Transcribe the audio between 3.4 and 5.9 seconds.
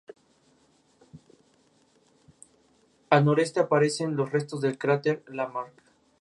aparecen los restos del cráter Lamarck.